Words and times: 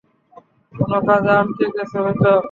কোনও 0.73 0.99
কাজে 1.07 1.31
আটকে 1.39 1.65
গেছে 1.75 1.97
হয়তো। 2.03 2.31